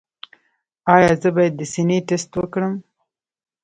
ایا 0.93 1.11
زه 1.21 1.29
باید 1.35 1.53
د 1.57 1.61
سینې 1.71 1.97
ټسټ 2.07 2.31
وکړم؟ 2.37 2.73